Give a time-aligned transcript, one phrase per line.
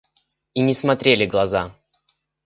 [0.55, 1.75] И не смотрели глаза.